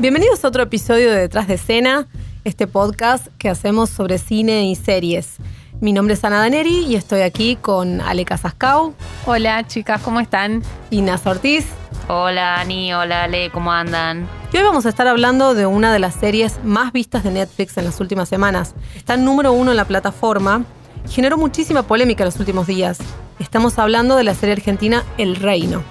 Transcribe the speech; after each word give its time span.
Bienvenidos 0.00 0.44
a 0.44 0.48
otro 0.48 0.62
episodio 0.62 1.10
de 1.10 1.18
Detrás 1.18 1.48
de 1.48 1.54
Escena, 1.54 2.06
este 2.44 2.68
podcast 2.68 3.26
que 3.36 3.48
hacemos 3.48 3.90
sobre 3.90 4.18
cine 4.18 4.70
y 4.70 4.76
series. 4.76 5.38
Mi 5.80 5.92
nombre 5.92 6.14
es 6.14 6.22
Ana 6.22 6.38
Daneri 6.38 6.84
y 6.86 6.94
estoy 6.94 7.22
aquí 7.22 7.56
con 7.56 8.00
Ale 8.00 8.24
Casascau. 8.24 8.94
Hola 9.26 9.66
chicas, 9.66 10.00
¿cómo 10.00 10.20
están? 10.20 10.62
Y 10.90 11.02
Nasa 11.02 11.30
Ortiz. 11.30 11.66
Hola 12.06 12.60
Ani, 12.60 12.94
hola 12.94 13.24
Ale, 13.24 13.50
¿cómo 13.50 13.72
andan? 13.72 14.28
Y 14.52 14.58
hoy 14.58 14.62
vamos 14.62 14.86
a 14.86 14.88
estar 14.88 15.08
hablando 15.08 15.54
de 15.54 15.66
una 15.66 15.92
de 15.92 15.98
las 15.98 16.14
series 16.14 16.62
más 16.62 16.92
vistas 16.92 17.24
de 17.24 17.32
Netflix 17.32 17.76
en 17.76 17.84
las 17.84 17.98
últimas 17.98 18.28
semanas. 18.28 18.76
Está 18.94 19.14
en 19.14 19.24
número 19.24 19.52
uno 19.52 19.72
en 19.72 19.76
la 19.76 19.84
plataforma. 19.84 20.64
Generó 21.10 21.36
muchísima 21.36 21.82
polémica 21.82 22.22
en 22.22 22.26
los 22.26 22.38
últimos 22.38 22.68
días. 22.68 22.98
Estamos 23.40 23.80
hablando 23.80 24.14
de 24.14 24.22
la 24.22 24.36
serie 24.36 24.52
argentina 24.52 25.02
El 25.16 25.34
Reino. 25.34 25.82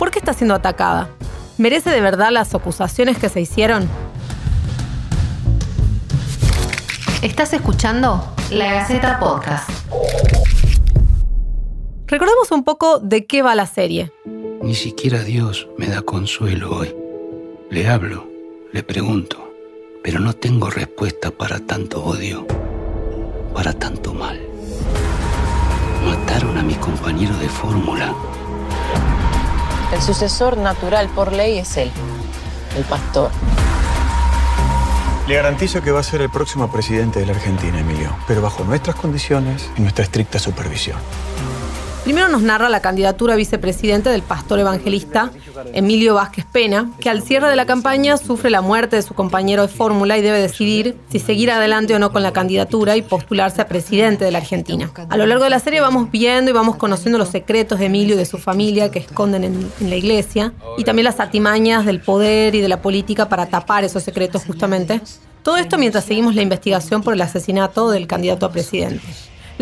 ¿Por 0.00 0.10
qué 0.10 0.18
está 0.18 0.32
siendo 0.32 0.56
atacada? 0.56 1.10
¿Merece 1.58 1.90
de 1.90 2.00
verdad 2.00 2.30
las 2.30 2.54
acusaciones 2.54 3.18
que 3.18 3.28
se 3.28 3.40
hicieron? 3.40 3.88
Estás 7.20 7.52
escuchando 7.52 8.34
La 8.50 8.72
Gaceta 8.72 9.20
Podcast. 9.20 9.68
Recordemos 12.06 12.50
un 12.50 12.64
poco 12.64 12.98
de 12.98 13.26
qué 13.26 13.42
va 13.42 13.54
la 13.54 13.66
serie. 13.66 14.12
Ni 14.62 14.74
siquiera 14.74 15.22
Dios 15.22 15.68
me 15.76 15.86
da 15.86 16.02
consuelo 16.02 16.76
hoy. 16.76 16.94
Le 17.70 17.88
hablo, 17.88 18.26
le 18.72 18.82
pregunto, 18.82 19.52
pero 20.02 20.20
no 20.20 20.32
tengo 20.32 20.70
respuesta 20.70 21.30
para 21.30 21.60
tanto 21.60 22.02
odio, 22.02 22.46
para 23.54 23.72
tanto 23.72 24.14
mal. 24.14 24.40
Mataron 26.04 26.58
a 26.58 26.62
mi 26.62 26.74
compañero 26.74 27.36
de 27.38 27.48
fórmula. 27.48 28.14
El 29.92 30.00
sucesor 30.00 30.56
natural 30.56 31.08
por 31.08 31.32
ley 31.32 31.58
es 31.58 31.76
él, 31.76 31.90
el 32.76 32.84
pastor. 32.84 33.30
Le 35.28 35.34
garantizo 35.36 35.82
que 35.82 35.90
va 35.92 36.00
a 36.00 36.02
ser 36.02 36.22
el 36.22 36.30
próximo 36.30 36.70
presidente 36.72 37.20
de 37.20 37.26
la 37.26 37.32
Argentina, 37.32 37.78
Emilio, 37.78 38.16
pero 38.26 38.40
bajo 38.40 38.64
nuestras 38.64 38.96
condiciones 38.96 39.70
y 39.76 39.82
nuestra 39.82 40.04
estricta 40.04 40.38
supervisión. 40.38 40.98
Primero 42.04 42.26
nos 42.26 42.42
narra 42.42 42.68
la 42.68 42.82
candidatura 42.82 43.34
a 43.34 43.36
vicepresidente 43.36 44.10
del 44.10 44.22
pastor 44.22 44.58
evangelista 44.58 45.30
Emilio 45.72 46.14
Vázquez 46.14 46.44
Pena, 46.50 46.90
que 47.00 47.08
al 47.08 47.22
cierre 47.22 47.48
de 47.48 47.54
la 47.54 47.64
campaña 47.64 48.16
sufre 48.16 48.50
la 48.50 48.60
muerte 48.60 48.96
de 48.96 49.02
su 49.02 49.14
compañero 49.14 49.62
de 49.62 49.68
fórmula 49.68 50.18
y 50.18 50.22
debe 50.22 50.40
decidir 50.40 50.96
si 51.10 51.20
seguir 51.20 51.52
adelante 51.52 51.94
o 51.94 52.00
no 52.00 52.10
con 52.10 52.24
la 52.24 52.32
candidatura 52.32 52.96
y 52.96 53.02
postularse 53.02 53.62
a 53.62 53.68
presidente 53.68 54.24
de 54.24 54.32
la 54.32 54.38
Argentina. 54.38 54.90
A 55.08 55.16
lo 55.16 55.26
largo 55.26 55.44
de 55.44 55.50
la 55.50 55.60
serie 55.60 55.80
vamos 55.80 56.10
viendo 56.10 56.50
y 56.50 56.54
vamos 56.54 56.74
conociendo 56.74 57.18
los 57.18 57.28
secretos 57.28 57.78
de 57.78 57.86
Emilio 57.86 58.16
y 58.16 58.18
de 58.18 58.26
su 58.26 58.38
familia 58.38 58.90
que 58.90 58.98
esconden 58.98 59.44
en, 59.44 59.70
en 59.80 59.90
la 59.90 59.94
iglesia 59.94 60.54
y 60.76 60.82
también 60.82 61.04
las 61.04 61.20
artimañas 61.20 61.86
del 61.86 62.00
poder 62.00 62.56
y 62.56 62.60
de 62.60 62.68
la 62.68 62.82
política 62.82 63.28
para 63.28 63.46
tapar 63.46 63.84
esos 63.84 64.02
secretos 64.02 64.42
justamente. 64.44 65.00
Todo 65.44 65.56
esto 65.56 65.78
mientras 65.78 66.04
seguimos 66.04 66.34
la 66.34 66.42
investigación 66.42 67.02
por 67.02 67.14
el 67.14 67.20
asesinato 67.20 67.90
del 67.92 68.08
candidato 68.08 68.46
a 68.46 68.50
presidente. 68.50 69.06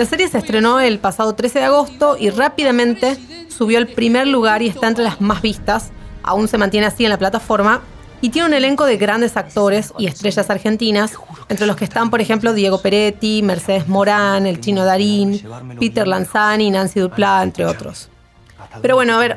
La 0.01 0.06
serie 0.06 0.29
se 0.29 0.39
estrenó 0.39 0.81
el 0.81 0.98
pasado 0.98 1.34
13 1.34 1.59
de 1.59 1.65
agosto 1.67 2.17
y 2.19 2.31
rápidamente 2.31 3.19
subió 3.48 3.77
al 3.77 3.87
primer 3.87 4.27
lugar 4.27 4.62
y 4.62 4.69
está 4.69 4.89
entre 4.89 5.05
las 5.05 5.20
más 5.20 5.42
vistas. 5.42 5.91
Aún 6.23 6.48
se 6.48 6.57
mantiene 6.57 6.87
así 6.87 7.05
en 7.05 7.11
la 7.11 7.19
plataforma 7.19 7.83
y 8.23 8.31
tiene 8.31 8.48
un 8.48 8.55
elenco 8.55 8.87
de 8.87 8.97
grandes 8.97 9.37
actores 9.37 9.92
y 9.98 10.07
estrellas 10.07 10.48
argentinas, 10.48 11.12
entre 11.51 11.67
los 11.67 11.77
que 11.77 11.84
están, 11.84 12.09
por 12.09 12.23
ejemplo, 12.23 12.55
Diego 12.55 12.81
Peretti, 12.81 13.42
Mercedes 13.42 13.89
Morán, 13.89 14.47
el 14.47 14.62
chino 14.62 14.87
Darín, 14.87 15.39
Peter 15.79 16.09
Lanzani, 16.09 16.70
Nancy 16.70 16.98
Duplá, 16.98 17.42
entre 17.42 17.67
otros. 17.67 18.09
Pero 18.81 18.95
bueno, 18.95 19.17
a 19.17 19.19
ver, 19.19 19.37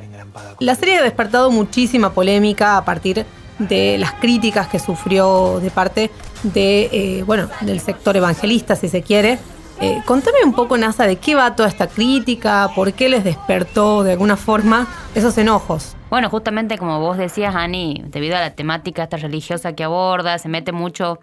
la 0.62 0.76
serie 0.76 1.00
ha 1.00 1.04
despertado 1.04 1.52
muchísima 1.52 2.14
polémica 2.14 2.78
a 2.78 2.86
partir 2.86 3.26
de 3.60 3.98
las 3.98 4.14
críticas 4.14 4.70
que 4.70 4.80
sufrió 4.80 5.60
de 5.60 5.72
parte 5.72 6.10
de, 6.44 6.90
eh, 6.94 7.24
bueno, 7.24 7.50
del 7.60 7.82
sector 7.82 8.16
evangelista, 8.16 8.78
si 8.78 8.88
se 8.88 9.02
quiere, 9.02 9.40
eh, 9.82 10.02
contame 10.06 10.38
un 10.46 10.54
poco, 10.54 10.78
NASA, 10.78 11.06
de 11.06 11.18
qué 11.18 11.36
va 11.36 11.56
toda 11.56 11.70
esta 11.70 11.88
crítica, 11.88 12.70
por 12.76 12.94
qué 12.94 13.10
les 13.10 13.24
despertó 13.24 14.04
de 14.04 14.14
alguna 14.14 14.38
forma 14.38 14.88
esos 15.16 15.38
enojos. 15.38 15.96
Bueno, 16.10 16.30
justamente 16.30 16.78
como 16.78 17.00
vos 17.00 17.18
decías, 17.18 17.56
Ani, 17.56 18.04
debido 18.06 18.38
a 18.38 18.40
la 18.40 18.52
temática 18.52 19.04
esta 19.04 19.18
religiosa 19.18 19.74
que 19.74 19.84
aborda, 19.84 20.38
se 20.38 20.48
mete 20.48 20.72
mucho 20.72 21.20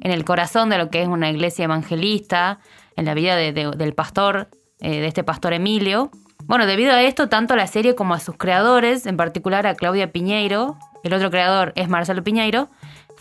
en 0.00 0.10
el 0.10 0.24
corazón 0.24 0.68
de 0.68 0.78
lo 0.78 0.90
que 0.90 1.02
es 1.02 1.08
una 1.08 1.30
iglesia 1.30 1.64
evangelista, 1.64 2.58
en 2.96 3.04
la 3.04 3.14
vida 3.14 3.36
del 3.36 3.94
pastor, 3.94 4.48
eh, 4.80 5.00
de 5.00 5.06
este 5.06 5.24
pastor 5.24 5.52
Emilio. 5.52 6.10
Bueno, 6.44 6.66
debido 6.66 6.92
a 6.92 7.02
esto, 7.02 7.28
tanto 7.28 7.54
a 7.54 7.56
la 7.56 7.66
serie 7.68 7.94
como 7.94 8.14
a 8.14 8.20
sus 8.20 8.36
creadores, 8.36 9.06
en 9.06 9.16
particular 9.16 9.66
a 9.66 9.74
Claudia 9.74 10.10
Piñeiro, 10.10 10.76
el 11.04 11.14
otro 11.14 11.30
creador 11.30 11.72
es 11.76 11.88
Marcelo 11.88 12.22
Piñeiro, 12.24 12.68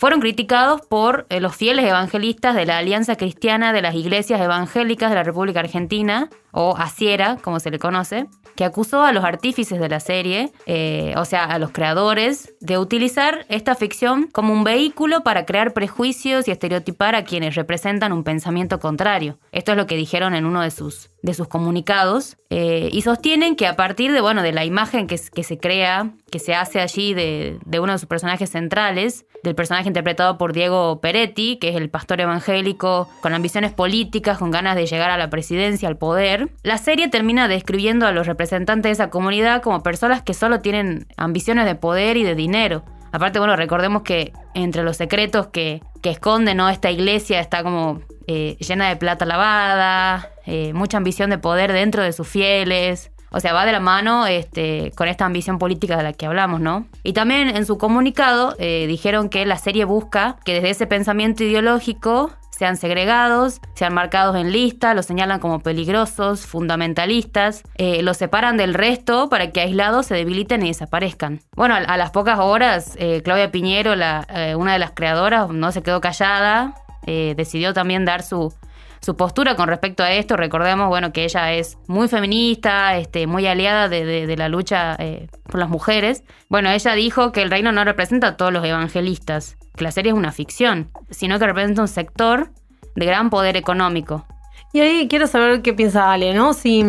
fueron 0.01 0.19
criticados 0.19 0.81
por 0.81 1.27
eh, 1.29 1.39
los 1.39 1.55
fieles 1.55 1.85
evangelistas 1.85 2.55
de 2.55 2.65
la 2.65 2.79
Alianza 2.79 3.17
Cristiana 3.17 3.71
de 3.71 3.83
las 3.83 3.93
Iglesias 3.93 4.41
Evangélicas 4.41 5.11
de 5.11 5.15
la 5.15 5.21
República 5.21 5.59
Argentina, 5.59 6.27
o 6.49 6.75
ASIERA, 6.75 7.37
como 7.37 7.59
se 7.59 7.69
le 7.69 7.77
conoce, 7.77 8.25
que 8.55 8.65
acusó 8.65 9.03
a 9.03 9.11
los 9.11 9.23
artífices 9.23 9.79
de 9.79 9.87
la 9.89 9.99
serie, 9.99 10.51
eh, 10.65 11.13
o 11.17 11.25
sea, 11.25 11.43
a 11.43 11.59
los 11.59 11.69
creadores, 11.69 12.51
de 12.61 12.79
utilizar 12.79 13.45
esta 13.47 13.75
ficción 13.75 14.27
como 14.33 14.53
un 14.53 14.63
vehículo 14.63 15.21
para 15.21 15.45
crear 15.45 15.71
prejuicios 15.71 16.47
y 16.47 16.51
estereotipar 16.51 17.13
a 17.13 17.23
quienes 17.23 17.53
representan 17.53 18.11
un 18.11 18.23
pensamiento 18.23 18.79
contrario. 18.79 19.37
Esto 19.51 19.73
es 19.73 19.77
lo 19.77 19.85
que 19.85 19.97
dijeron 19.97 20.33
en 20.33 20.47
uno 20.47 20.61
de 20.61 20.71
sus, 20.71 21.11
de 21.21 21.35
sus 21.35 21.47
comunicados, 21.47 22.37
eh, 22.49 22.89
y 22.91 23.03
sostienen 23.03 23.55
que 23.55 23.67
a 23.67 23.75
partir 23.75 24.11
de, 24.11 24.21
bueno, 24.21 24.41
de 24.41 24.51
la 24.51 24.65
imagen 24.65 25.05
que 25.05 25.17
se 25.17 25.59
crea, 25.59 26.11
que 26.31 26.39
se 26.39 26.55
hace 26.55 26.79
allí 26.79 27.13
de, 27.13 27.59
de 27.65 27.79
uno 27.79 27.91
de 27.91 27.99
sus 27.99 28.07
personajes 28.07 28.49
centrales, 28.49 29.25
del 29.43 29.55
personaje 29.55 29.87
interpretado 29.87 30.37
por 30.37 30.53
Diego 30.53 31.01
Peretti, 31.01 31.57
que 31.57 31.69
es 31.69 31.75
el 31.75 31.89
pastor 31.89 32.21
evangélico 32.21 33.09
con 33.21 33.33
ambiciones 33.33 33.71
políticas, 33.71 34.37
con 34.37 34.51
ganas 34.51 34.75
de 34.75 34.85
llegar 34.85 35.09
a 35.11 35.17
la 35.17 35.29
presidencia, 35.29 35.87
al 35.87 35.97
poder, 35.97 36.49
la 36.63 36.77
serie 36.77 37.07
termina 37.09 37.47
describiendo 37.47 38.07
a 38.07 38.11
los 38.11 38.27
representantes 38.27 38.83
de 38.83 38.91
esa 38.91 39.09
comunidad 39.09 39.61
como 39.61 39.83
personas 39.83 40.21
que 40.21 40.33
solo 40.33 40.61
tienen 40.61 41.07
ambiciones 41.17 41.65
de 41.65 41.75
poder 41.75 42.17
y 42.17 42.23
de 42.23 42.35
dinero. 42.35 42.83
Aparte, 43.11 43.39
bueno, 43.39 43.55
recordemos 43.55 44.03
que 44.03 44.31
entre 44.53 44.83
los 44.83 44.97
secretos 44.97 45.47
que, 45.47 45.81
que 46.01 46.11
esconde 46.11 46.55
¿no? 46.55 46.69
esta 46.69 46.91
iglesia 46.91 47.41
está 47.41 47.61
como 47.61 48.01
eh, 48.27 48.55
llena 48.59 48.87
de 48.87 48.95
plata 48.95 49.25
lavada, 49.25 50.29
eh, 50.45 50.71
mucha 50.73 50.97
ambición 50.97 51.29
de 51.29 51.37
poder 51.37 51.73
dentro 51.73 52.03
de 52.03 52.13
sus 52.13 52.27
fieles. 52.27 53.11
O 53.33 53.39
sea, 53.39 53.53
va 53.53 53.65
de 53.65 53.71
la 53.71 53.79
mano 53.79 54.27
este, 54.27 54.91
con 54.95 55.07
esta 55.07 55.25
ambición 55.25 55.57
política 55.57 55.95
de 55.95 56.03
la 56.03 56.13
que 56.13 56.25
hablamos, 56.25 56.59
¿no? 56.59 56.85
Y 57.01 57.13
también 57.13 57.55
en 57.55 57.65
su 57.65 57.77
comunicado 57.77 58.55
eh, 58.59 58.85
dijeron 58.87 59.29
que 59.29 59.45
la 59.45 59.57
serie 59.57 59.85
busca 59.85 60.35
que 60.43 60.55
desde 60.55 60.71
ese 60.71 60.87
pensamiento 60.87 61.43
ideológico 61.43 62.31
sean 62.49 62.75
segregados, 62.75 63.61
sean 63.73 63.93
marcados 63.93 64.35
en 64.35 64.51
lista, 64.51 64.93
los 64.93 65.05
señalan 65.05 65.39
como 65.39 65.61
peligrosos, 65.61 66.45
fundamentalistas, 66.45 67.63
eh, 67.75 68.03
los 68.03 68.17
separan 68.17 68.57
del 68.57 68.73
resto 68.73 69.29
para 69.29 69.51
que 69.51 69.61
aislados 69.61 70.07
se 70.07 70.15
debiliten 70.15 70.63
y 70.63 70.67
desaparezcan. 70.67 71.39
Bueno, 71.55 71.75
a, 71.75 71.97
las 71.97 72.11
pocas 72.11 72.37
horas, 72.37 72.95
eh, 72.99 73.21
Claudia 73.23 73.49
Piñero, 73.49 73.93
una 73.93 74.73
de 74.73 74.79
las 74.79 74.91
creadoras, 74.91 75.49
no 75.49 75.71
se 75.71 75.81
quedó 75.81 76.01
callada, 76.01 76.75
decidió 77.03 77.73
también 77.73 78.05
dar 78.05 78.21
su, 78.21 78.53
su 79.01 79.17
postura 79.17 79.55
con 79.55 79.67
respecto 79.67 80.03
a 80.03 80.11
esto. 80.11 80.37
Recordemos, 80.37 80.87
bueno, 80.87 81.11
que 81.11 81.23
ella 81.23 81.53
es 81.53 81.77
muy 81.87 82.07
feminista, 82.07 82.97
este, 82.97 83.27
muy 83.27 83.47
aliada 83.47 83.89
de, 83.89 84.35
la 84.37 84.47
lucha 84.47 84.97
por 85.43 85.59
las 85.59 85.69
mujeres. 85.69 86.23
Bueno, 86.49 86.69
ella 86.69 86.93
dijo 86.93 87.31
que 87.31 87.41
el 87.41 87.49
reino 87.49 87.71
no 87.71 87.83
representa 87.83 88.27
a 88.27 88.37
todos 88.37 88.53
los 88.53 88.65
evangelistas, 88.65 89.57
que 89.75 89.83
la 89.83 89.91
serie 89.91 90.11
es 90.11 90.17
una 90.17 90.31
ficción, 90.31 90.89
sino 91.09 91.39
que 91.39 91.47
representa 91.47 91.81
un 91.81 91.87
sector 91.87 92.51
de 92.95 93.05
gran 93.05 93.29
poder 93.29 93.57
económico. 93.57 94.25
Y 94.73 94.79
ahí 94.79 95.07
quiero 95.07 95.27
saber 95.27 95.61
qué 95.61 95.73
piensa 95.73 96.11
Ale, 96.11 96.33
¿no? 96.33 96.53
Si 96.53 96.85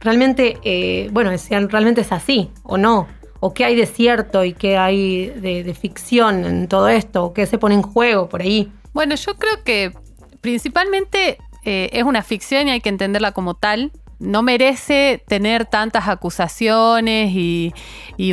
realmente, 0.00 0.58
eh, 0.62 1.08
bueno, 1.12 1.36
si 1.38 1.54
realmente 1.54 2.02
es 2.02 2.12
así 2.12 2.50
o 2.62 2.76
no, 2.76 3.08
o 3.40 3.52
qué 3.52 3.64
hay 3.64 3.74
de 3.76 3.86
cierto 3.86 4.44
y 4.44 4.52
qué 4.52 4.76
hay 4.78 5.30
de, 5.30 5.74
ficción 5.74 6.44
en 6.44 6.68
todo 6.68 6.88
esto, 6.88 7.24
o 7.24 7.34
qué 7.34 7.46
se 7.46 7.58
pone 7.58 7.74
en 7.74 7.82
juego 7.82 8.28
por 8.28 8.42
ahí. 8.42 8.72
Bueno, 8.92 9.16
yo 9.16 9.34
creo 9.36 9.64
que 9.64 9.92
principalmente 10.40 11.38
eh, 11.64 11.90
es 11.92 12.04
una 12.04 12.22
ficción 12.22 12.68
y 12.68 12.72
hay 12.72 12.80
que 12.80 12.88
entenderla 12.88 13.32
como 13.32 13.54
tal 13.54 13.92
no 14.18 14.42
merece 14.42 15.22
tener 15.26 15.66
tantas 15.66 16.08
acusaciones 16.08 17.32
y, 17.34 17.72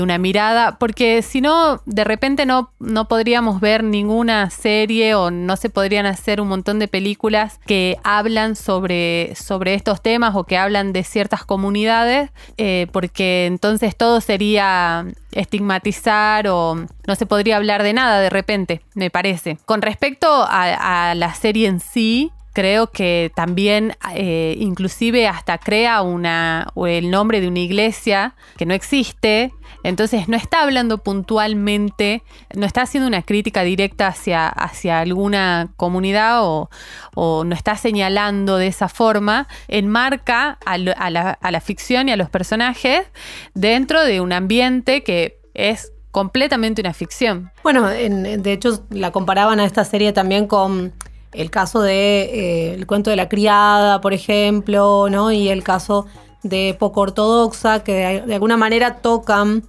una 0.01 0.17
mirada, 0.17 0.77
porque 0.79 1.21
si 1.21 1.41
no, 1.41 1.81
de 1.85 2.03
repente 2.03 2.45
no, 2.45 2.71
no 2.79 3.07
podríamos 3.07 3.59
ver 3.59 3.83
ninguna 3.83 4.49
serie 4.49 5.15
o 5.15 5.31
no 5.31 5.57
se 5.57 5.69
podrían 5.69 6.05
hacer 6.05 6.39
un 6.41 6.47
montón 6.47 6.79
de 6.79 6.87
películas 6.87 7.59
que 7.65 7.97
hablan 8.03 8.55
sobre, 8.55 9.35
sobre 9.35 9.73
estos 9.73 10.01
temas 10.01 10.35
o 10.35 10.45
que 10.45 10.57
hablan 10.57 10.93
de 10.93 11.03
ciertas 11.03 11.45
comunidades, 11.45 12.31
eh, 12.57 12.87
porque 12.91 13.45
entonces 13.47 13.95
todo 13.95 14.21
sería 14.21 15.05
estigmatizar 15.31 16.47
o 16.47 16.75
no 17.05 17.15
se 17.15 17.25
podría 17.25 17.57
hablar 17.57 17.83
de 17.83 17.93
nada 17.93 18.19
de 18.21 18.29
repente, 18.29 18.81
me 18.95 19.09
parece. 19.09 19.57
Con 19.65 19.81
respecto 19.81 20.45
a 20.47 21.13
la 21.15 21.33
serie 21.33 21.67
en 21.67 21.79
sí, 21.79 22.31
creo 22.53 22.87
que 22.91 23.31
también 23.35 23.95
eh, 24.13 24.55
inclusive 24.59 25.27
hasta 25.27 25.57
crea 25.57 26.01
una, 26.01 26.67
el 26.87 27.09
nombre 27.09 27.41
de 27.41 27.47
una 27.47 27.59
iglesia 27.59 28.35
que 28.57 28.65
no 28.65 28.73
existe, 28.73 29.53
entonces 29.83 30.27
no 30.27 30.37
está 30.37 30.63
hablando 30.63 30.97
puntualmente, 30.99 32.23
no 32.53 32.65
está 32.65 32.83
haciendo 32.83 33.07
una 33.07 33.21
crítica 33.21 33.63
directa 33.63 34.07
hacia, 34.07 34.47
hacia 34.47 34.99
alguna 34.99 35.69
comunidad 35.77 36.39
o, 36.41 36.69
no 37.15 37.55
está 37.55 37.75
señalando 37.77 38.57
de 38.57 38.67
esa 38.67 38.89
forma, 38.89 39.47
enmarca 39.67 40.57
a, 40.65 40.73
a, 40.73 41.09
la, 41.09 41.31
a 41.31 41.51
la 41.51 41.61
ficción 41.61 42.09
y 42.09 42.11
a 42.11 42.17
los 42.17 42.29
personajes 42.29 43.05
dentro 43.53 44.03
de 44.03 44.21
un 44.21 44.33
ambiente 44.33 45.03
que 45.03 45.39
es 45.53 45.91
completamente 46.11 46.81
una 46.81 46.93
ficción. 46.93 47.51
Bueno, 47.63 47.87
de 47.87 48.51
hecho 48.51 48.85
la 48.89 49.11
comparaban 49.11 49.59
a 49.59 49.65
esta 49.65 49.85
serie 49.85 50.13
también 50.13 50.45
con 50.45 50.93
el 51.33 51.49
caso 51.49 51.81
de 51.81 52.21
eh, 52.23 52.73
el 52.73 52.85
cuento 52.87 53.09
de 53.09 53.15
la 53.15 53.29
criada, 53.29 54.01
por 54.01 54.13
ejemplo, 54.13 55.07
¿no? 55.09 55.31
Y 55.31 55.49
el 55.49 55.63
caso 55.63 56.05
de 56.43 56.75
poco 56.77 57.01
ortodoxa, 57.01 57.83
que 57.83 58.23
de, 58.25 58.33
alguna 58.33 58.57
manera 58.57 58.97
tocan 58.97 59.63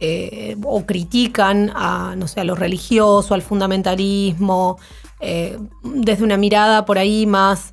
eh, 0.00 0.56
o 0.64 0.86
critican 0.86 1.72
a, 1.74 2.14
no 2.16 2.28
sé, 2.28 2.40
a 2.40 2.44
lo 2.44 2.54
religioso, 2.54 3.34
al 3.34 3.42
fundamentalismo, 3.42 4.78
eh, 5.20 5.58
desde 5.82 6.24
una 6.24 6.36
mirada 6.36 6.84
por 6.84 6.98
ahí 6.98 7.26
más, 7.26 7.72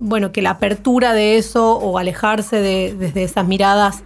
bueno, 0.00 0.32
que 0.32 0.42
la 0.42 0.50
apertura 0.50 1.12
de 1.12 1.36
eso 1.36 1.76
o 1.76 1.96
alejarse 1.96 2.56
de, 2.56 2.92
desde 2.98 3.22
esas 3.22 3.46
miradas 3.46 4.02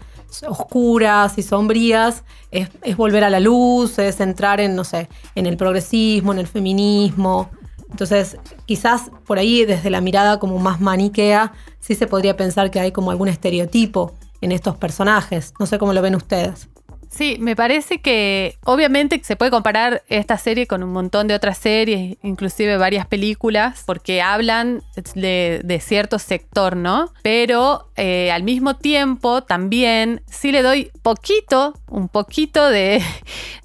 oscuras 0.47 1.39
y 1.39 1.43
sombrías 1.43 2.23
es, 2.51 2.69
es, 2.83 2.97
volver 2.99 3.25
a 3.25 3.31
la 3.31 3.41
luz, 3.41 3.99
es 3.99 4.21
entrar 4.21 4.61
en, 4.61 4.77
no 4.77 4.85
sé, 4.85 5.09
en 5.35 5.47
el 5.47 5.57
progresismo, 5.57 6.33
en 6.33 6.41
el 6.41 6.47
feminismo. 6.47 7.51
Entonces, 7.95 8.39
quizás 8.67 9.13
por 9.25 9.39
ahí, 9.39 9.65
desde 9.65 9.89
la 9.89 10.01
mirada 10.01 10.41
como 10.41 10.59
más 10.59 10.81
maniquea, 10.81 11.53
sí 11.79 11.95
se 11.95 12.09
podría 12.09 12.37
pensar 12.37 12.73
que 12.73 12.81
hay 12.81 12.91
como 12.91 13.13
algún 13.13 13.29
estereotipo 13.29 14.15
en 14.41 14.51
estos 14.51 14.77
personajes. 14.77 15.55
No 15.61 15.67
sé 15.67 15.79
cómo 15.79 15.93
lo 15.93 16.03
ven 16.03 16.17
ustedes. 16.17 16.69
Sí, 17.09 17.37
me 17.39 17.55
parece 17.55 18.01
que 18.01 18.59
obviamente 18.65 19.21
se 19.23 19.37
puede 19.37 19.53
comparar 19.53 20.03
esta 20.09 20.37
serie 20.39 20.67
con 20.67 20.83
un 20.83 20.91
montón 20.93 21.29
de 21.29 21.35
otras 21.35 21.57
series, 21.57 22.17
inclusive 22.25 22.77
varias 22.79 23.07
películas, 23.07 23.85
porque 23.87 24.21
hablan 24.21 24.83
de, 25.15 25.81
cierto 25.81 26.19
sector, 26.19 26.75
¿no? 26.75 27.13
Pero 27.23 27.93
eh, 27.97 28.33
al 28.33 28.43
mismo 28.43 28.75
tiempo 28.75 29.43
también 29.43 30.23
sí 30.27 30.51
le 30.51 30.63
doy 30.63 30.91
poquito, 31.03 31.75
un 31.89 32.09
poquito 32.09 32.69
de, 32.71 33.03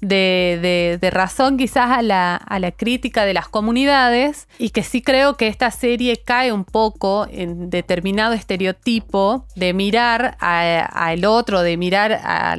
de, 0.00 1.10
razón 1.10 1.56
quizás 1.56 1.90
a 1.90 2.02
la, 2.02 2.36
a 2.36 2.58
la 2.60 2.70
crítica 2.70 3.24
de 3.24 3.34
las 3.34 3.48
comunidades 3.48 4.46
y 4.58 4.70
que 4.70 4.82
sí 4.84 5.02
creo 5.02 5.36
que 5.36 5.48
esta 5.48 5.70
serie 5.70 6.18
cae 6.24 6.52
un 6.52 6.64
poco 6.64 7.26
en 7.30 7.70
determinado 7.70 8.34
estereotipo 8.34 9.46
de 9.56 9.72
mirar 9.74 10.36
al 10.40 11.24
otro, 11.24 11.62
de 11.62 11.76
mirar 11.76 12.20
a, 12.22 12.56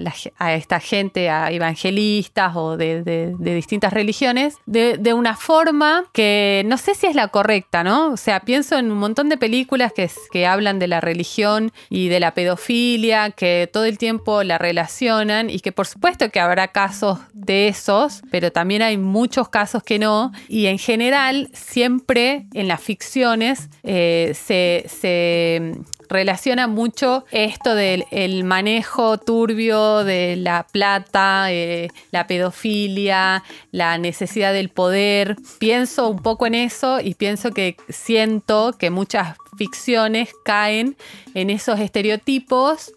esta 0.53 0.79
gente, 0.79 1.29
a 1.29 1.51
evangelistas 1.51 2.55
o 2.55 2.75
de, 2.75 3.33
distintas 3.39 3.93
religiones, 3.93 4.57
de, 4.65 5.13
una 5.13 5.35
forma 5.35 6.05
que 6.13 6.63
no 6.65 6.77
sé 6.77 6.95
si 6.95 7.05
es 7.05 7.15
la 7.15 7.27
correcta, 7.27 7.83
¿no? 7.83 8.13
O 8.13 8.17
sea, 8.17 8.39
pienso 8.39 8.77
en 8.77 8.91
un 8.91 8.97
montón 8.97 9.29
de 9.29 9.37
películas 9.37 9.91
que, 9.93 10.09
que 10.31 10.47
hablan 10.47 10.79
de 10.79 10.87
la 10.87 11.01
religión 11.01 11.60
y 11.89 12.07
de 12.07 12.19
la 12.19 12.33
pedofilia, 12.33 13.31
que 13.31 13.69
todo 13.71 13.85
el 13.85 13.97
tiempo 13.97 14.43
la 14.43 14.57
relacionan 14.57 15.49
y 15.49 15.59
que 15.59 15.71
por 15.71 15.85
supuesto 15.87 16.29
que 16.29 16.39
habrá 16.39 16.69
casos 16.69 17.19
de 17.33 17.67
esos, 17.67 18.21
pero 18.31 18.51
también 18.51 18.81
hay 18.81 18.97
muchos 18.97 19.49
casos 19.49 19.83
que 19.83 19.99
no. 19.99 20.31
Y 20.47 20.65
en 20.67 20.79
general, 20.79 21.49
siempre 21.53 22.47
en 22.53 22.67
las 22.67 22.81
ficciones 22.81 23.69
eh, 23.83 24.33
se, 24.33 24.85
se 24.87 25.73
relaciona 26.11 26.67
mucho 26.67 27.25
esto 27.31 27.73
del 27.73 28.43
manejo 28.43 29.17
turbio 29.17 30.03
de 30.03 30.35
la 30.35 30.67
plata, 30.69 31.51
eh, 31.51 31.87
la 32.11 32.27
pedofilia, 32.27 33.43
la 33.71 33.97
necesidad 33.97 34.53
del 34.53 34.69
poder. 34.69 35.37
Pienso 35.59 36.09
un 36.09 36.19
poco 36.19 36.45
en 36.45 36.55
eso 36.55 36.99
y 36.99 37.13
pienso 37.15 37.51
que 37.51 37.77
siento 37.89 38.73
que 38.77 38.89
muchas 38.89 39.37
ficciones 39.57 40.29
caen 40.43 40.97
en 41.33 41.49
esos 41.49 41.79
estereotipos 41.79 42.93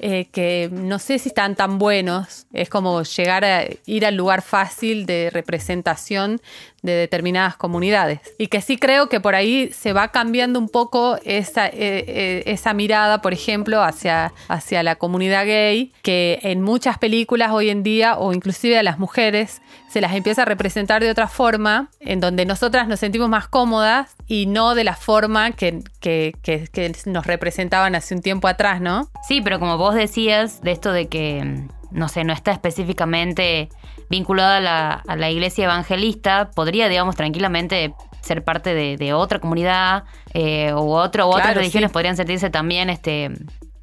eh, 0.00 0.26
que 0.32 0.68
no 0.72 0.98
sé 0.98 1.18
si 1.18 1.28
están 1.28 1.54
tan 1.54 1.78
buenos. 1.78 2.46
Es 2.52 2.68
como 2.68 3.02
llegar 3.02 3.44
a 3.44 3.64
ir 3.86 4.06
al 4.06 4.14
lugar 4.14 4.42
fácil 4.42 5.06
de 5.06 5.30
representación 5.32 6.40
de 6.82 6.92
determinadas 6.92 7.56
comunidades. 7.56 8.20
Y 8.38 8.46
que 8.46 8.62
sí 8.62 8.78
creo 8.78 9.08
que 9.08 9.20
por 9.20 9.34
ahí 9.34 9.70
se 9.72 9.92
va 9.92 10.08
cambiando 10.08 10.58
un 10.58 10.68
poco 10.68 11.18
esa, 11.24 11.66
eh, 11.66 11.74
eh, 11.74 12.42
esa 12.46 12.72
mirada, 12.72 13.20
por 13.20 13.34
ejemplo, 13.34 13.82
hacia, 13.82 14.32
hacia 14.48 14.82
la 14.82 14.96
comunidad 14.96 15.44
gay, 15.44 15.92
que 16.02 16.38
en 16.42 16.62
muchas 16.62 16.96
películas 16.98 17.50
hoy 17.52 17.68
en 17.68 17.82
día, 17.82 18.16
o 18.16 18.32
inclusive 18.32 18.78
a 18.78 18.82
las 18.82 18.98
mujeres, 18.98 19.60
se 19.88 20.00
las 20.00 20.14
empieza 20.14 20.42
a 20.42 20.44
representar 20.44 21.02
de 21.02 21.10
otra 21.10 21.28
forma, 21.28 21.90
en 22.00 22.20
donde 22.20 22.46
nosotras 22.46 22.88
nos 22.88 23.00
sentimos 23.00 23.28
más 23.28 23.48
cómodas 23.48 24.14
y 24.26 24.46
no 24.46 24.74
de 24.74 24.84
la 24.84 24.94
forma 24.94 25.52
que, 25.52 25.82
que, 26.00 26.34
que 26.42 26.92
nos 27.06 27.26
representaban 27.26 27.94
hace 27.94 28.14
un 28.14 28.22
tiempo 28.22 28.48
atrás, 28.48 28.80
¿no? 28.80 29.10
Sí, 29.26 29.40
pero 29.42 29.58
como 29.58 29.76
vos 29.76 29.85
decías, 29.94 30.60
de 30.62 30.72
esto 30.72 30.92
de 30.92 31.08
que, 31.08 31.66
no 31.90 32.08
sé, 32.08 32.24
no 32.24 32.32
está 32.32 32.52
específicamente 32.52 33.68
vinculada 34.08 35.02
a 35.06 35.16
la, 35.16 35.30
iglesia 35.30 35.64
evangelista, 35.64 36.50
podría, 36.54 36.88
digamos, 36.88 37.16
tranquilamente 37.16 37.94
ser 38.20 38.44
parte 38.44 38.74
de, 38.74 39.14
otra 39.14 39.38
comunidad 39.38 40.04
eh, 40.34 40.72
u, 40.74 40.92
otro, 40.92 41.28
otras 41.28 41.54
religiones 41.54 41.90
podrían 41.90 42.16
sentirse 42.16 42.50
también 42.50 42.90
este, 42.90 43.30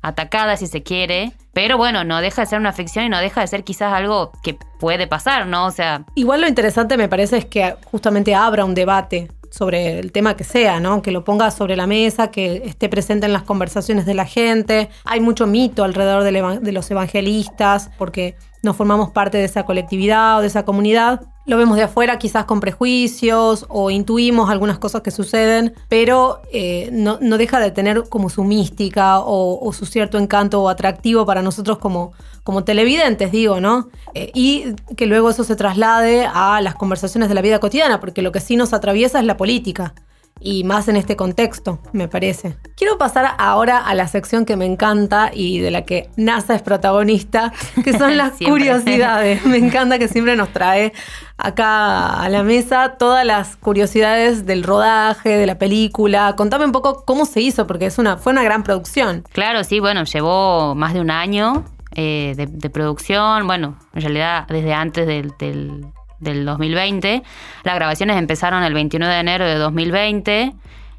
atacadas, 0.02 0.60
si 0.60 0.68
se 0.68 0.84
quiere. 0.84 1.32
Pero 1.54 1.78
bueno, 1.78 2.04
no 2.04 2.22
deja 2.22 2.42
de 2.44 2.48
ser 2.48 2.60
una 2.60 2.74
ficción 2.74 3.06
y 3.06 3.10
no 3.10 3.20
deja 3.20 3.42
de 3.42 3.48
ser 3.48 3.64
quizás 3.64 3.94
algo 3.94 4.32
que 4.44 4.58
puede 4.80 5.08
pasar, 5.08 5.48
¿no? 5.48 5.66
O 5.66 5.72
sea. 5.72 6.06
Igual 6.16 6.42
lo 6.42 6.48
interesante 6.48 6.98
me 6.98 7.08
parece 7.08 7.38
es 7.38 7.46
que 7.46 7.76
justamente 7.86 8.36
abra 8.36 8.66
un 8.66 8.76
debate 8.76 9.32
sobre 9.54 10.00
el 10.00 10.12
tema 10.12 10.36
que 10.36 10.44
sea, 10.44 10.80
¿no? 10.80 11.04
Que 11.04 11.12
lo 11.12 11.24
ponga 11.24 11.52
sobre 11.52 11.76
la 11.76 11.86
mesa, 11.86 12.32
que 12.32 12.64
esté 12.66 12.90
presente 12.90 13.28
en 13.28 13.34
las 13.34 13.44
conversaciones 13.44 14.08
de 14.08 14.16
la 14.16 14.26
gente. 14.26 14.90
Hay 15.06 15.20
mucho 15.20 15.46
mito 15.46 15.84
alrededor 15.84 16.24
de 16.24 16.72
los 16.72 16.90
evangelistas, 16.90 17.92
porque 18.00 18.36
no 18.64 18.74
formamos 18.74 19.12
parte 19.12 19.38
de 19.38 19.44
esa 19.44 19.64
colectividad 19.66 20.38
o 20.38 20.42
de 20.42 20.48
esa 20.48 20.64
comunidad. 20.64 21.22
Lo 21.46 21.58
vemos 21.58 21.76
de 21.76 21.84
afuera 21.84 22.18
quizás 22.18 22.46
con 22.46 22.62
prejuicios 22.62 23.66
o 23.68 23.92
intuimos 23.92 24.50
algunas 24.50 24.80
cosas 24.80 25.02
que 25.02 25.12
suceden, 25.12 25.74
pero 25.90 26.42
eh, 26.54 26.90
no, 26.94 27.18
deja 27.18 27.60
de 27.60 27.72
tener 27.72 28.04
como 28.08 28.30
su 28.30 28.46
mística 28.46 29.20
o, 29.20 29.72
su 29.74 29.86
cierto 29.86 30.18
encanto 30.18 30.64
o 30.64 30.70
atractivo 30.70 31.26
para 31.26 31.42
nosotros 31.42 31.78
como, 31.78 32.14
como 32.44 32.64
televidentes, 32.64 33.34
digo, 33.34 33.60
¿no? 33.60 33.90
Eh, 34.14 34.32
y 34.34 34.74
que 34.96 35.08
luego 35.08 35.30
eso 35.30 35.44
se 35.44 35.58
traslade 35.58 36.26
a 36.26 36.62
las 36.62 36.76
conversaciones 36.76 37.28
de 37.28 37.36
la 37.36 37.42
vida 37.42 37.60
cotidiana, 37.60 38.00
porque 38.00 38.22
lo 38.22 38.32
que 38.32 38.40
sí 38.40 38.56
nos 38.56 38.72
atraviesa 38.72 39.20
es 39.20 39.26
la 39.26 39.36
política 39.36 39.94
y 40.44 40.66
más 40.66 40.90
en 40.90 40.98
este 40.98 41.16
contexto, 41.16 41.80
me 41.94 42.10
parece. 42.10 42.58
Quiero 42.76 42.98
pasar 42.98 43.36
ahora 43.38 43.78
a 43.78 43.96
la 43.96 44.08
sección 44.08 44.46
que 44.46 44.58
me 44.58 44.66
encanta 44.66 45.32
y 45.34 45.60
de 45.60 45.72
la 45.72 45.84
que 45.84 46.10
NASA 46.18 46.54
es 46.54 46.62
protagonista, 46.62 47.54
que 47.84 47.98
son 47.98 48.18
las 48.18 48.34
curiosidades. 48.34 49.46
Me 49.46 49.58
encanta 49.58 49.98
que 49.98 50.10
siempre 50.10 50.36
nos 50.36 50.50
trae 50.50 50.92
acá 51.38 52.22
a 52.22 52.28
la 52.30 52.44
mesa 52.44 52.96
todas 53.00 53.26
las 53.26 53.56
curiosidades 53.56 54.46
del 54.46 54.64
rodaje, 54.64 55.30
de 55.30 55.46
la 55.46 55.58
película. 55.58 56.36
Contame 56.36 56.66
un 56.66 56.74
poco 56.74 57.06
cómo 57.06 57.26
se 57.26 57.40
hizo, 57.40 57.66
porque 57.66 57.86
es 57.86 57.98
una, 57.98 58.18
fue 58.18 58.34
una 58.34 58.44
gran 58.44 58.64
producción. 58.64 59.24
Claro, 59.32 59.64
sí, 59.64 59.80
bueno, 59.80 60.04
llevó 60.04 60.76
más 60.76 60.94
de 60.94 61.00
un 61.00 61.10
año 61.10 61.64
eh, 61.96 62.34
de, 62.36 62.70
producción, 62.70 63.48
bueno, 63.48 63.78
en 63.94 64.02
realidad 64.02 64.46
desde 64.50 64.74
antes 64.74 65.08
del 65.08 65.32
del 65.38 65.86
2020. 66.24 67.24
Las 67.64 67.76
grabaciones 67.76 68.18
empezaron 68.18 68.64
el 68.64 68.74
21 68.74 69.08
de 69.08 69.20
enero 69.20 69.46
de 69.46 69.56
2020 69.56 70.54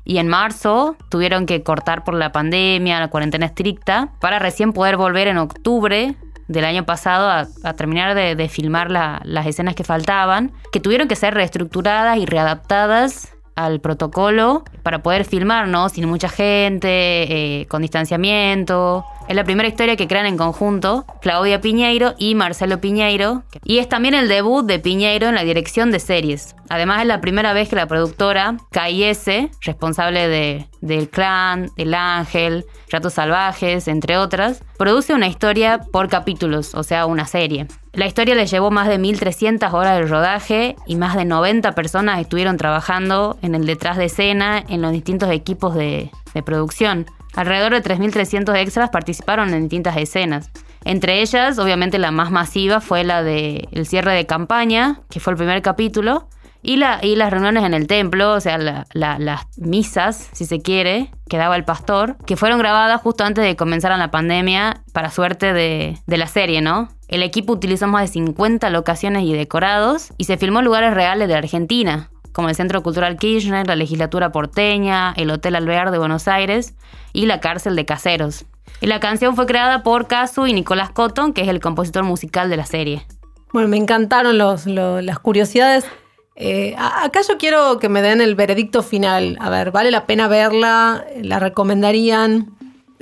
y 0.05 0.19
en 0.19 0.29
marzo 0.29 0.97
tuvieron 1.09 1.47
que 1.47 1.63
cortar 1.63 2.05
por 2.05 2.15
la 2.15 2.33
pandemia, 2.33 3.01
la 3.01 3.09
cuarentena 3.09 3.47
estricta, 3.47 4.11
para 4.21 4.39
recién 4.39 4.73
poder 4.73 4.97
volver 4.97 5.29
en 5.29 5.39
octubre 5.39 6.15
del 6.47 6.65
año 6.65 6.85
pasado 6.85 7.31
a, 7.31 7.73
terminar 7.73 8.15
de, 8.15 8.49
filmar 8.49 8.91
las 8.91 9.47
escenas 9.47 9.75
que 9.75 9.85
faltaban, 9.85 10.53
que 10.73 10.81
tuvieron 10.81 11.09
que 11.09 11.17
ser 11.17 11.35
reestructuradas 11.35 12.19
y 12.19 12.27
readaptadas 12.27 13.35
al 13.57 13.81
protocolo 13.81 14.65
para 14.83 15.03
poder 15.03 15.25
filmar, 15.25 15.69
¿no? 15.69 15.89
Sin 15.89 16.09
mucha 16.09 16.29
gente, 16.29 16.89
eh, 16.91 17.67
con 17.67 17.83
distanciamiento. 17.83 19.05
Es 19.27 19.35
la 19.35 19.45
primera 19.45 19.69
historia 19.69 19.97
que 19.97 20.07
crean 20.07 20.27
en 20.27 20.37
conjunto 20.37 21.07
Claudia 21.23 21.63
Piñeiro 21.63 22.15
y 22.19 22.35
Marcelo 22.35 22.81
Piñeiro. 22.81 23.43
Y 23.65 23.79
es 23.79 23.89
también 23.89 24.13
el 24.13 24.29
debut 24.29 24.67
de 24.67 24.79
Piñeiro 24.79 25.29
en 25.29 25.35
la 25.35 25.45
dirección 25.45 25.91
de 25.91 25.99
series. 25.99 26.55
Además 26.69 27.01
es 27.01 27.07
la 27.07 27.23
primera 27.23 27.55
vez 27.55 27.71
que 27.71 27.77
la 27.77 27.87
productora 27.87 28.59
KIS, 28.71 29.51
responsable 29.63 30.29
de, 30.29 30.69
del 30.83 31.09
Clan, 31.09 31.71
El 31.77 31.95
Ángel, 31.95 32.67
Ratos 32.91 33.15
Salvajes, 33.15 33.89
entre 33.89 34.19
otras, 34.19 34.63
produce 34.77 35.15
una 35.15 35.27
historia 35.27 35.81
por 35.91 36.09
capítulos, 36.09 36.75
o 36.75 36.83
sea, 36.83 37.07
una 37.07 37.27
serie. 37.27 37.67
La 37.95 38.07
historia 38.07 38.35
le 38.35 38.47
llevó 38.47 38.71
más 38.71 38.89
de 38.89 38.99
1.300 38.99 39.73
horas 39.73 39.99
de 39.99 40.07
rodaje 40.07 40.77
y 40.87 40.97
más 40.97 41.17
de 41.17 41.25
90 41.25 41.73
personas 41.73 42.21
estuvieron 42.21 42.59
trabajando 42.59 43.39
en 43.41 43.55
el 43.55 43.65
detrás 43.65 43.97
de 43.97 44.07
escena 44.07 44.63
en 44.69 44.83
los 44.83 44.93
distintos 44.93 45.31
equipos 45.31 45.75
de, 45.75 46.11
de 46.35 46.43
producción. 46.43 47.07
Alrededor 47.37 47.73
de 47.73 47.83
3.300 47.83 48.57
extras 48.57 48.91
participaron 48.91 49.53
en 49.55 49.63
distintas 49.63 49.97
escenas. 49.97 50.51
Entre 50.85 51.23
ellas, 51.23 51.59
obviamente 51.59 51.99
la 51.99 52.11
más 52.11 52.31
masiva 52.31 52.81
fue 52.81 53.05
la 53.05 53.23
del 53.23 53.69
el 53.73 53.87
cierre 53.87 54.13
de 54.13 54.27
campaña, 54.27 55.01
que 55.11 55.21
fue 55.21 55.33
el 55.33 55.39
primer 55.39 55.63
capítulo, 55.63 56.29
y, 56.63 56.77
la, 56.77 56.99
y 57.03 57.15
las 57.17 57.31
reuniones 57.31 57.65
en 57.65 57.75
el 57.75 57.87
templo, 57.87 58.33
o 58.33 58.41
sea, 58.41 58.57
las 58.59 59.47
misas, 59.59 60.31
si 60.33 60.47
se 60.47 60.61
quiere, 60.61 61.11
que 61.29 61.37
daba 61.37 61.57
el 61.57 61.65
pastor, 61.65 62.17
que 62.27 62.37
fueron 62.37 62.59
grabadas 62.59 63.03
justo 63.03 63.23
antes 63.23 63.45
de 63.45 63.55
comenzar 63.55 63.97
la 63.99 64.11
pandemia, 64.11 64.83
para 64.93 65.11
suerte 65.11 65.53
de, 65.53 65.99
de 66.07 66.17
la 66.17 66.27
serie, 66.27 66.63
¿no? 66.63 66.89
El 67.07 67.23
equipo 67.23 67.53
utilizó 67.53 67.87
más 67.87 68.03
de 68.03 68.09
50 68.15 68.71
locaciones 68.71 69.25
y 69.25 69.35
decorados 69.35 70.13
y 70.17 70.25
se 70.25 70.39
filmó 70.39 70.63
lugares 70.63 70.95
reales 70.95 71.29
de 71.29 71.35
Argentina, 71.35 72.11
como 72.35 72.49
el 72.49 72.57
Centro 72.57 72.83
Cultural 72.83 73.17
Kirchner, 73.17 73.67
la 73.67 73.77
Legislatura 73.77 74.33
Porteña, 74.33 75.15
el 75.17 75.31
Hotel 75.31 75.55
Alvear 75.55 75.93
de 75.93 75.99
Buenos 75.99 76.27
Aires 76.29 76.75
y 77.13 77.27
la 77.27 77.41
Cárcel 77.41 77.77
de 77.77 77.87
Caseros. 77.87 78.45
Y 78.81 78.87
la 78.87 78.99
canción 78.99 79.37
fue 79.37 79.47
creada 79.47 79.85
por 79.85 80.09
Casu 80.09 80.47
y 80.47 80.53
Nicolás 80.53 80.91
Cotton, 80.91 81.33
que 81.33 81.43
es 81.43 81.49
el 81.49 81.61
compositor 81.61 82.03
musical 82.03 82.51
de 82.51 82.57
la 82.57 82.67
serie. 82.67 83.07
Bueno, 83.53 83.69
me 83.69 83.77
encantaron 83.77 84.37
los, 84.37 84.67
las 84.67 85.19
curiosidades. 85.21 85.87
Eh, 86.35 86.75
acá 86.77 87.21
yo 87.27 87.39
quiero 87.39 87.79
que 87.79 87.89
me 87.89 88.03
den 88.03 88.21
el 88.21 88.35
veredicto 88.35 88.83
final. 88.83 89.39
A 89.41 89.49
ver, 89.49 89.71
¿vale 89.71 89.93
la 89.93 90.07
pena 90.07 90.27
verla? 90.27 91.05
¿La 91.23 91.39
recomendarían? 91.39 92.54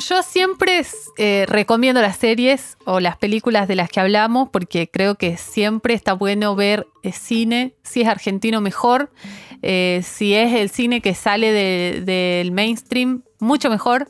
Yo 0.08 0.22
siempre 0.22 0.84
eh, 1.16 1.44
recomiendo 1.46 2.00
las 2.00 2.16
series 2.16 2.76
o 2.84 2.98
las 2.98 3.16
películas 3.16 3.68
de 3.68 3.76
las 3.76 3.88
que 3.88 4.00
hablamos 4.00 4.48
porque 4.48 4.88
creo 4.88 5.14
que 5.16 5.36
siempre 5.36 5.94
está 5.94 6.14
bueno 6.14 6.56
ver 6.56 6.86
el 7.02 7.12
cine, 7.12 7.74
si 7.82 8.00
es 8.00 8.08
argentino 8.08 8.60
mejor, 8.60 9.12
eh, 9.60 10.00
si 10.02 10.34
es 10.34 10.54
el 10.54 10.70
cine 10.70 11.00
que 11.02 11.14
sale 11.14 11.52
del 12.00 12.52
mainstream, 12.52 13.22
mucho 13.38 13.70
mejor. 13.70 14.08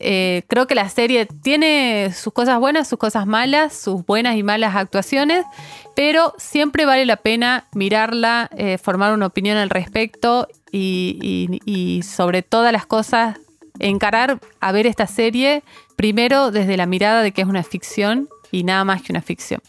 Eh, 0.00 0.42
creo 0.48 0.66
que 0.66 0.74
la 0.74 0.88
serie 0.88 1.26
tiene 1.26 2.12
sus 2.14 2.32
cosas 2.32 2.58
buenas, 2.58 2.88
sus 2.88 2.98
cosas 2.98 3.26
malas, 3.26 3.74
sus 3.74 4.06
buenas 4.06 4.36
y 4.36 4.42
malas 4.42 4.74
actuaciones, 4.76 5.44
pero 5.94 6.34
siempre 6.38 6.84
vale 6.84 7.06
la 7.06 7.16
pena 7.16 7.66
mirarla, 7.74 8.50
formar 8.82 9.12
una 9.12 9.26
opinión 9.26 9.56
al 9.56 9.70
respecto 9.70 10.48
y 10.72 12.00
sobre 12.04 12.42
todas 12.42 12.72
las 12.72 12.86
cosas 12.86 13.36
encarar 13.80 14.38
a 14.60 14.72
ver 14.72 14.86
esta 14.86 15.06
serie 15.06 15.62
primero 15.96 16.50
desde 16.50 16.76
la 16.76 16.86
mirada 16.86 17.22
de 17.22 17.32
que 17.32 17.42
es 17.42 17.48
una 17.48 17.62
ficción 17.62 18.28
y 18.50 18.64
nada 18.64 18.84
más 18.84 19.02
que 19.02 19.12
una 19.12 19.22
ficción. 19.22 19.60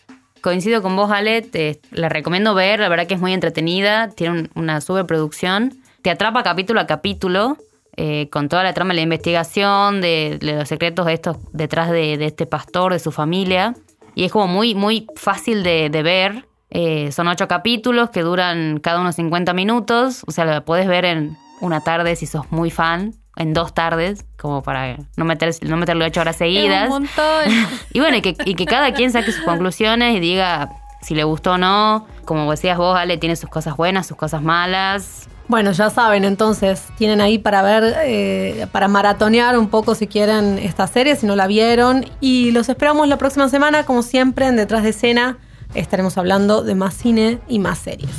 Coincido 0.41 0.81
con 0.81 0.95
vos, 0.95 1.11
Ale, 1.11 1.49
la 1.91 2.07
recomiendo 2.07 2.53
ver, 2.55 2.79
la 2.79 2.87
verdad 2.87 3.07
que 3.07 3.13
es 3.13 3.19
muy 3.19 3.33
entretenida, 3.33 4.09
tiene 4.09 4.49
una 4.55 4.79
superproducción, 4.79 5.81
te 6.01 6.09
atrapa 6.09 6.43
capítulo 6.43 6.79
a 6.79 6.87
capítulo, 6.87 7.57
eh, 7.97 8.29
con 8.29 8.47
toda 8.47 8.63
la 8.63 8.73
trama 8.73 8.91
de 8.91 8.95
la 8.95 9.01
investigación, 9.01 9.99
de, 9.99 10.39
los 10.41 10.69
secretos 10.69 11.05
de 11.05 11.19
detrás 11.51 11.91
de, 11.91 12.13
este 12.25 12.45
pastor, 12.45 12.93
de 12.93 12.99
su 12.99 13.11
familia, 13.11 13.75
y 14.15 14.23
es 14.23 14.31
como 14.31 14.47
muy, 14.47 14.75
muy 14.75 15.07
fácil 15.15 15.63
de, 15.63 15.89
ver. 15.89 16.45
Eh, 16.69 17.11
son 17.11 17.27
ocho 17.27 17.47
capítulos 17.47 18.09
que 18.09 18.21
duran 18.21 18.79
cada 18.79 19.01
uno 19.01 19.11
50 19.11 19.53
minutos, 19.53 20.23
o 20.25 20.31
sea, 20.31 20.45
lo 20.45 20.63
puedes 20.63 20.87
ver 20.87 21.03
en 21.03 21.35
una 21.59 21.81
tarde 21.81 22.15
si 22.15 22.27
sos 22.27 22.49
muy 22.51 22.71
fan 22.71 23.15
en 23.39 23.53
dos 23.53 23.73
tardes, 23.73 24.25
como 24.37 24.61
para 24.61 24.97
no, 25.15 25.25
meter, 25.25 25.55
no 25.61 25.77
meterlo 25.77 26.05
ocho 26.05 26.21
horas 26.21 26.35
seguidas. 26.35 26.83
un 26.83 27.03
montón. 27.03 27.45
y 27.93 27.99
bueno, 27.99 28.17
y 28.17 28.21
que, 28.21 28.35
y 28.45 28.53
que 28.53 28.65
cada 28.65 28.93
quien 28.93 29.11
saque 29.11 29.31
sus 29.31 29.43
conclusiones 29.43 30.15
y 30.15 30.19
diga 30.19 30.69
si 31.01 31.15
le 31.15 31.23
gustó 31.23 31.53
o 31.53 31.57
no. 31.57 32.05
Como 32.25 32.51
decías 32.51 32.77
vos, 32.77 32.97
Ale, 32.97 33.17
tiene 33.17 33.37
sus 33.37 33.49
cosas 33.49 33.77
buenas, 33.77 34.05
sus 34.05 34.17
cosas 34.17 34.41
malas. 34.41 35.29
Bueno, 35.47 35.71
ya 35.71 35.89
saben, 35.89 36.25
entonces 36.25 36.83
tienen 36.97 37.21
ahí 37.21 37.39
para 37.39 37.63
ver, 37.63 37.95
eh, 38.03 38.67
para 38.71 38.87
maratonear 38.87 39.57
un 39.57 39.69
poco 39.69 39.95
si 39.95 40.05
quieren 40.05 40.59
esta 40.59 40.85
serie, 40.85 41.15
si 41.15 41.25
no 41.25 41.35
la 41.35 41.47
vieron. 41.47 42.05
Y 42.19 42.51
los 42.51 42.67
esperamos 42.67 43.07
la 43.07 43.17
próxima 43.17 43.47
semana, 43.49 43.85
como 43.85 44.03
siempre, 44.03 44.47
en 44.47 44.57
Detrás 44.57 44.83
de 44.83 44.89
Escena. 44.89 45.37
Estaremos 45.73 46.17
hablando 46.17 46.61
de 46.61 46.75
más 46.75 46.93
cine 46.93 47.39
y 47.47 47.59
más 47.59 47.79
series. 47.79 48.11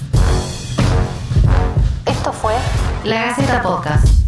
Esto 2.07 2.33
fue 2.33 2.55
La 3.05 3.27
Gaceta 3.27 3.63
Podcast. 3.63 4.20